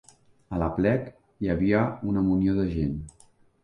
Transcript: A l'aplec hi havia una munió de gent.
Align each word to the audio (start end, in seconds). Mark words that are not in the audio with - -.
A 0.57 0.61
l'aplec 0.61 1.05
hi 1.45 1.53
havia 1.57 1.85
una 2.15 2.27
munió 2.31 2.61
de 2.65 2.69
gent. 2.77 3.01